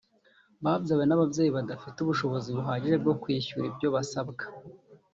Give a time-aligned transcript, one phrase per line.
[0.63, 4.43] babyawe n’ababyeyi badafite ubushobozi buhagije bwo kwishyura ibyo basabwa